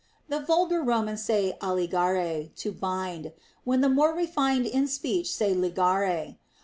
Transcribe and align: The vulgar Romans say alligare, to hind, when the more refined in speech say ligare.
The 0.29 0.39
vulgar 0.39 0.81
Romans 0.81 1.21
say 1.23 1.55
alligare, 1.61 2.49
to 2.55 2.75
hind, 2.81 3.33
when 3.65 3.81
the 3.81 3.87
more 3.87 4.15
refined 4.15 4.65
in 4.65 4.87
speech 4.87 5.31
say 5.31 5.53
ligare. 5.53 6.37